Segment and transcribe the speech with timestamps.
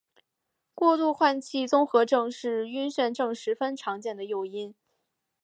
[0.73, 4.73] 过度换气综合症是晕眩症十分常见的诱因。